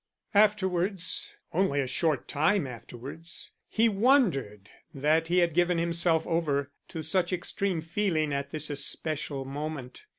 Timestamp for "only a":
1.53-1.85